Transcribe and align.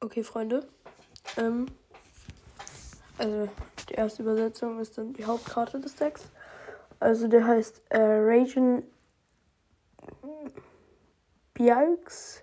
Okay, 0.00 0.22
Freunde. 0.22 0.68
Ähm, 1.36 1.66
also 3.18 3.48
die 3.88 3.94
erste 3.94 4.22
Übersetzung 4.22 4.78
ist 4.78 4.96
dann 4.98 5.12
die 5.12 5.24
Hauptkarte 5.24 5.80
des 5.80 5.96
Decks. 5.96 6.22
Also 7.00 7.26
der 7.26 7.46
heißt 7.46 7.82
äh, 7.88 7.98
Ragen 7.98 8.84
Biaux, 11.54 12.42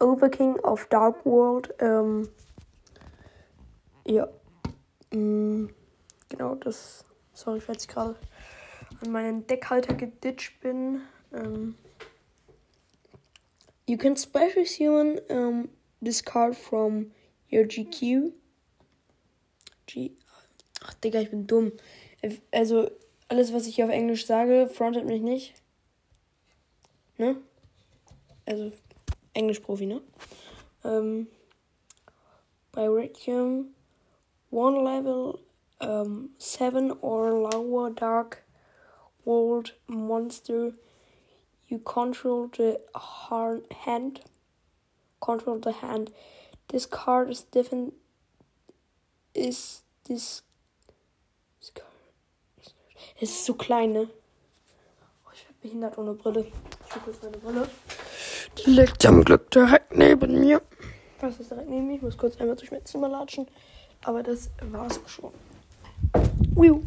Overking 0.00 0.60
of 0.60 0.86
Dark 0.86 1.24
World. 1.24 1.74
Ähm, 1.78 2.28
ja. 4.06 4.28
Mm, 5.12 5.66
genau, 6.28 6.54
das. 6.56 7.04
Sorry, 7.32 7.60
falls 7.60 7.82
ich 7.84 7.88
gerade 7.88 8.16
an 9.02 9.10
meinen 9.10 9.46
Deckhalter 9.46 9.94
geditcht 9.94 10.60
bin. 10.60 11.02
Ähm, 11.36 11.76
you 13.86 13.96
can 13.96 14.16
special 14.16 14.64
summon 14.64 15.20
um, 15.30 15.68
this 16.00 16.22
card 16.22 16.56
from 16.56 17.12
your 17.50 17.64
GQ. 17.64 18.32
G. 19.86 20.12
Ach, 20.82 20.94
Digga, 20.94 21.20
ich 21.20 21.30
bin 21.30 21.46
dumm. 21.46 21.72
Also, 22.50 22.90
alles, 23.28 23.52
was 23.52 23.66
ich 23.66 23.76
hier 23.76 23.84
auf 23.86 23.90
Englisch 23.90 24.26
sage, 24.26 24.68
frontet 24.68 25.04
mich 25.04 25.22
nicht. 25.22 25.54
Ne? 27.18 27.36
Also, 28.44 28.72
Englisch-Profi, 29.34 29.86
ne? 29.86 30.00
Ähm, 30.84 31.28
bei 32.72 32.88
Requiem, 32.88 33.74
one 34.50 34.82
level, 34.82 35.38
um, 35.80 36.30
seven 36.38 36.92
or 37.00 37.30
lower 37.30 37.90
dark 37.90 38.44
world 39.24 39.78
monster. 39.86 40.72
You 41.68 41.78
control 41.78 42.48
the 42.56 42.80
hand. 43.84 44.20
Control 45.20 45.58
the 45.58 45.72
hand. 45.72 46.12
This 46.68 46.86
card 46.86 47.30
is 47.30 47.44
different. 47.44 47.94
Is 49.34 49.82
this. 50.04 50.42
this 51.58 51.72
card, 51.74 51.90
es 53.20 53.30
ist 53.30 53.44
zu 53.44 53.54
klein, 53.54 53.92
ne? 53.92 54.08
Oh, 55.24 55.30
ich 55.34 55.44
werde 55.44 55.58
behindert 55.60 55.98
ohne 55.98 56.14
Brille. 56.14 56.40
Ich 56.40 56.94
hole 56.94 57.04
kurz 57.04 57.22
meine 57.22 57.38
Brille. 57.38 57.68
Die 58.58 58.70
liegt 58.70 59.02
zum 59.02 59.24
Glück 59.24 59.50
direkt 59.50 59.96
neben 59.96 60.40
mir. 60.40 60.62
Was 61.20 61.40
ist 61.40 61.50
direkt 61.50 61.68
neben 61.68 61.88
mir? 61.88 61.96
Ich 61.96 62.02
muss 62.02 62.16
kurz 62.16 62.36
einmal 62.40 62.56
durch 62.56 62.70
mein 62.70 62.84
Zimmer 62.84 63.08
latschen. 63.08 63.48
Aber 64.04 64.22
das 64.22 64.50
war's 64.70 65.00
schon. 65.06 65.32
Wiu. 66.54 66.82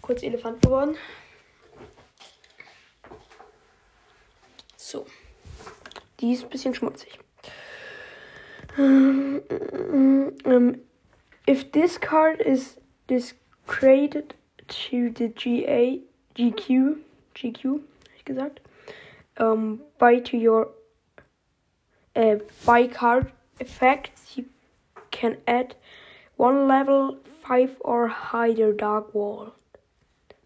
Kurz 0.00 0.22
Elefant 0.22 0.62
geworden. 0.62 0.96
So. 4.86 5.04
Die 6.20 6.32
ist 6.32 6.44
ein 6.44 6.48
bisschen 6.48 6.72
schmutzig. 6.72 7.18
Um, 8.78 9.42
if 11.44 11.72
this 11.72 11.98
card 11.98 12.40
is 12.40 12.76
discredited 13.08 14.34
to 14.68 15.10
the 15.10 15.26
GA, 15.30 16.00
GQ, 16.36 16.98
GQ, 17.34 17.80
ich 18.16 18.24
gesagt, 18.24 18.60
um, 19.38 19.80
by 19.98 20.20
to 20.20 20.36
your 20.36 20.68
uh, 22.14 22.36
by 22.64 22.86
card 22.86 23.32
effects, 23.58 24.36
you 24.36 24.44
can 25.10 25.36
add 25.48 25.74
one 26.36 26.68
level 26.68 27.16
five 27.42 27.74
or 27.80 28.06
higher 28.06 28.72
dark 28.72 29.12
wall, 29.12 29.52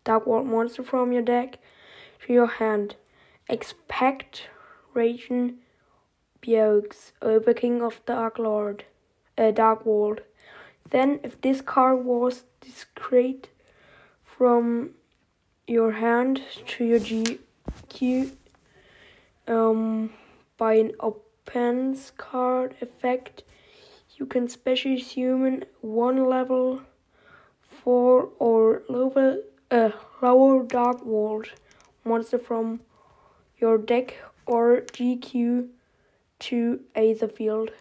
dark 0.04 0.26
wall 0.26 0.42
monster 0.44 0.82
from 0.82 1.12
your 1.12 1.22
deck 1.22 1.58
to 2.24 2.32
your 2.32 2.46
hand. 2.46 2.96
Expect 3.50 4.48
Raging 4.94 5.54
Biogs, 6.40 7.10
Overking 7.20 7.82
of 7.82 8.00
Dark 8.06 8.38
Lord, 8.38 8.84
uh, 9.36 9.50
Dark 9.50 9.84
World. 9.84 10.20
Then, 10.90 11.18
if 11.24 11.40
this 11.40 11.60
card 11.60 12.04
was 12.04 12.44
discreet 12.60 13.48
from 14.22 14.90
your 15.66 15.90
hand 15.90 16.42
to 16.68 16.84
your 16.84 17.00
GQ 17.00 18.30
um, 19.48 20.12
by 20.56 20.74
an 20.74 20.92
opens 21.00 22.12
card 22.16 22.76
effect, 22.80 23.42
you 24.16 24.26
can 24.26 24.48
special 24.48 24.96
summon 24.96 25.64
one 25.80 26.28
level 26.28 26.82
four 27.82 28.28
or 28.38 28.82
lower, 28.88 29.38
uh, 29.72 29.90
lower 30.22 30.62
Dark 30.62 31.04
World 31.04 31.48
monster 32.04 32.38
from 32.38 32.78
your 33.60 33.78
deck 33.78 34.14
or 34.46 34.82
GQ 34.92 35.68
to 36.40 36.80
Aetherfield. 36.94 37.72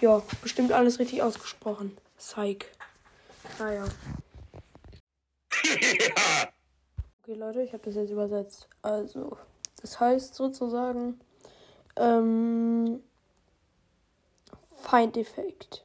Ja, 0.00 0.22
bestimmt 0.42 0.72
alles 0.72 0.98
richtig 0.98 1.22
ausgesprochen. 1.22 1.96
Psych. 2.18 2.66
Naja. 3.58 3.84
Okay, 7.22 7.38
Leute, 7.38 7.62
ich 7.62 7.72
habe 7.72 7.84
das 7.84 7.94
jetzt 7.94 8.10
übersetzt. 8.10 8.66
Also, 8.82 9.36
das 9.80 10.00
heißt 10.00 10.34
sozusagen 10.34 11.20
ähm, 11.94 13.00
Feindeffekt. 14.82 15.84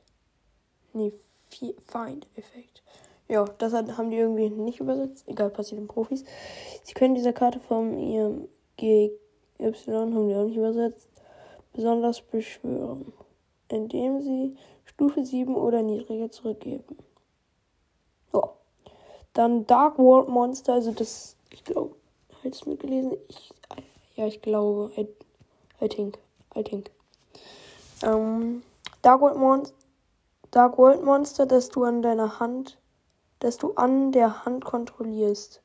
Nee, 0.93 1.13
Feindeffekt. 1.85 2.81
Ja, 3.27 3.45
das 3.57 3.73
haben 3.73 4.11
die 4.11 4.17
irgendwie 4.17 4.49
nicht 4.49 4.79
übersetzt. 4.79 5.27
Egal, 5.27 5.49
passiert 5.49 5.81
den 5.81 5.87
Profis. 5.87 6.23
Sie 6.83 6.93
können 6.93 7.15
diese 7.15 7.33
Karte 7.33 7.59
von 7.59 7.97
ihrem 7.97 8.47
GY, 8.77 9.11
haben 9.59 10.27
die 10.27 10.35
auch 10.35 10.45
nicht 10.45 10.57
übersetzt, 10.57 11.09
besonders 11.73 12.21
beschwören, 12.21 13.11
indem 13.69 14.21
sie 14.21 14.55
Stufe 14.85 15.25
7 15.25 15.55
oder 15.55 15.81
niedriger 15.81 16.29
zurückgeben. 16.29 16.97
Ja. 18.33 18.49
Dann 19.33 19.65
Dark 19.65 19.97
World 19.97 20.29
Monster, 20.29 20.73
also 20.73 20.91
das, 20.91 21.35
ich 21.49 21.63
glaube, 21.63 21.95
hättest 22.43 22.65
du 22.65 22.69
mitgelesen? 22.69 23.17
Ich, 23.27 23.53
ja, 24.15 24.27
ich 24.27 24.41
glaube, 24.41 24.91
I, 24.97 25.07
I 25.83 25.89
think, 25.89 26.19
I 26.55 26.63
think. 26.63 26.91
Ähm, 28.03 28.61
Dark 29.01 29.21
World 29.21 29.37
Monster, 29.37 29.75
Dark 30.51 30.77
World 30.77 31.03
Monster, 31.03 31.45
das 31.45 31.69
du 31.69 31.83
an 31.83 32.01
deiner 32.01 32.39
Hand 32.39 32.77
das 33.45 33.57
du 33.57 33.73
an 33.75 34.11
der 34.11 34.43
Hand 34.43 34.65
kontrollierst. 34.65 35.61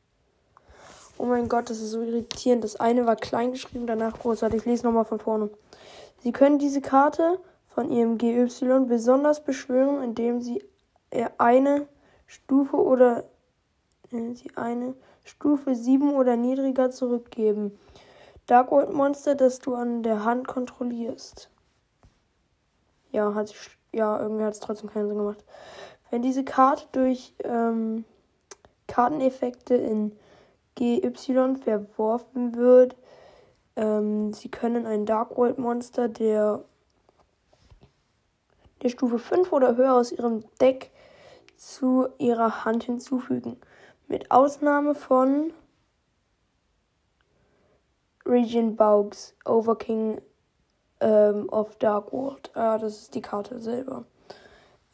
Oh 1.17 1.25
mein 1.25 1.49
Gott, 1.49 1.71
das 1.71 1.81
ist 1.81 1.93
so 1.93 2.03
irritierend. 2.03 2.63
Das 2.63 2.77
eine 2.77 3.07
war 3.07 3.17
klein 3.17 3.53
geschrieben, 3.53 3.87
danach 3.87 4.19
groß. 4.19 4.43
Warte, 4.43 4.59
ich 4.59 4.67
lese 4.67 4.85
nochmal 4.85 5.07
von 5.07 5.19
vorne. 5.19 5.49
Sie 6.19 6.31
können 6.31 6.59
diese 6.59 6.83
Karte 6.83 7.41
von 7.69 7.91
ihrem 7.91 8.19
GY 8.19 8.49
besonders 8.87 9.43
beschwören, 9.43 10.03
indem 10.03 10.43
sie 10.43 10.63
eine 11.39 11.89
Stufe 12.27 12.77
oder 12.77 13.25
sie 14.11 14.53
eine 14.57 14.95
Stufe 15.25 15.75
7 15.75 16.15
oder 16.15 16.37
niedriger 16.37 16.91
zurückgeben. 16.91 17.79
Dark 18.47 18.73
Old 18.73 18.93
Monster, 18.93 19.35
das 19.35 19.59
du 19.59 19.75
an 19.75 20.03
der 20.03 20.25
Hand 20.25 20.47
kontrollierst. 20.47 21.49
Ja, 23.11 23.33
hat 23.35 23.49
sich, 23.49 23.71
ja, 23.91 24.21
irgendwie 24.21 24.45
hat 24.45 24.53
es 24.53 24.61
trotzdem 24.61 24.91
keinen 24.91 25.09
Sinn 25.09 25.17
gemacht. 25.17 25.43
Wenn 26.11 26.23
diese 26.23 26.45
Karte 26.45 26.87
durch 26.93 27.35
ähm, 27.45 28.05
Karteneffekte 28.89 29.75
in 29.75 30.13
GY 30.75 31.13
verworfen 31.57 32.57
wird, 32.57 32.97
ähm, 33.77 34.33
sie 34.33 34.51
können 34.51 34.87
ein 34.87 35.07
Dark 35.07 35.37
World 35.37 35.59
Monster 35.59 36.09
der, 36.09 36.65
der 38.83 38.89
Stufe 38.89 39.19
5 39.19 39.53
oder 39.53 39.77
höher 39.77 39.95
aus 39.95 40.11
ihrem 40.11 40.45
Deck 40.61 40.91
zu 41.57 42.09
ihrer 42.19 42.65
Hand 42.65 42.85
hinzufügen. 42.85 43.57
Mit 44.09 44.31
Ausnahme 44.31 44.97
von 44.97 45.53
Region 48.27 48.75
Baugs, 48.75 49.35
Overking 49.45 50.21
ähm, 51.01 51.49
of 51.51 51.77
Dark 51.77 52.13
World. 52.13 52.51
Ah, 52.55 52.79
das 52.79 53.03
ist 53.03 53.15
die 53.15 53.23
Karte 53.23 53.61
selber. 53.61 54.05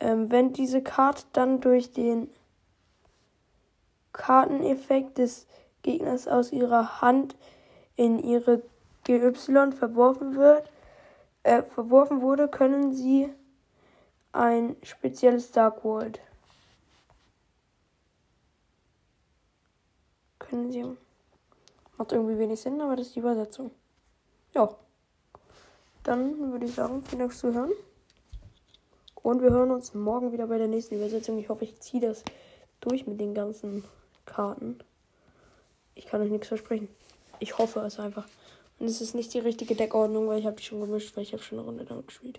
Ähm, 0.01 0.31
wenn 0.31 0.53
diese 0.53 0.83
Karte 0.83 1.25
dann 1.33 1.61
durch 1.61 1.93
den 1.93 2.29
Karteneffekt 4.13 5.19
des 5.19 5.47
Gegners 5.83 6.27
aus 6.27 6.53
ihrer 6.53 7.01
Hand 7.01 7.37
in 7.97 8.19
ihre 8.19 8.63
GY 9.05 9.33
verworfen 9.73 10.37
wird, 10.37 10.71
äh, 11.43 11.63
verworfen 11.63 12.21
wurde, 12.23 12.49
können 12.49 12.93
sie 12.93 13.33
ein 14.33 14.77
spezielles 14.83 15.53
Dark 15.53 15.85
World. 15.85 16.21
Können 20.39 20.71
sie. 20.71 20.85
Macht 21.97 22.13
irgendwie 22.13 22.39
wenig 22.39 22.61
Sinn, 22.61 22.81
aber 22.81 22.97
das 22.97 23.07
ist 23.07 23.17
die 23.17 23.21
Übersetzung. 23.21 23.71
Ja. 24.53 24.69
Dann 26.03 26.53
würde 26.53 26.67
ich 26.67 26.75
sagen, 26.75 27.03
vielen 27.03 27.21
Dank 27.21 27.33
fürs 27.33 27.41
Zuhören. 27.41 27.73
Und 29.27 29.43
wir 29.43 29.51
hören 29.51 29.73
uns 29.73 29.93
morgen 29.93 30.31
wieder 30.31 30.47
bei 30.47 30.57
der 30.57 30.69
nächsten 30.69 30.95
Übersetzung. 30.95 31.37
Ich 31.41 31.49
hoffe, 31.49 31.65
ich 31.65 31.81
ziehe 31.81 32.01
das 32.01 32.23
durch 32.81 33.09
mit 33.09 33.19
den 33.19 33.35
ganzen 33.35 33.83
Karten. 34.25 34.79
Ich 35.97 36.07
kann 36.07 36.23
euch 36.23 36.31
nichts 36.31 36.47
versprechen. 36.47 36.87
Ich 37.41 37.59
hoffe 37.59 37.81
es 37.81 37.99
einfach. 37.99 38.25
Und 38.79 38.87
es 38.87 39.01
ist 39.01 39.17
nicht 39.17 39.35
die 39.35 39.41
richtige 39.41 39.75
Deckordnung, 39.75 40.29
weil 40.29 40.39
ich 40.39 40.47
habe 40.47 40.55
die 40.55 40.63
schon 40.63 40.81
gemischt, 40.81 41.17
weil 41.17 41.25
ich 41.25 41.33
habe 41.33 41.43
schon 41.43 41.59
eine 41.59 41.67
Runde 41.67 41.85
damit 41.85 42.07
gespielt. 42.07 42.39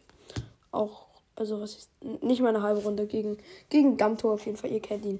Auch, 0.72 1.08
also 1.36 1.60
was 1.60 1.76
ist, 1.76 1.90
nicht 2.24 2.40
mal 2.40 2.56
eine 2.56 2.64
halbe 2.64 2.82
Runde 2.82 3.06
gegen, 3.06 3.38
gegen 3.68 3.98
Gamtor 3.98 4.36
auf 4.36 4.46
jeden 4.46 4.56
Fall, 4.58 4.72
ihr 4.72 4.80
kennt 4.80 5.04
ihn. 5.04 5.20